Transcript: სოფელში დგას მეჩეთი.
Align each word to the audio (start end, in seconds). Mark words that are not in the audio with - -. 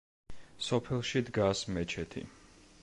სოფელში 0.67 1.23
დგას 1.29 1.63
მეჩეთი. 1.77 2.27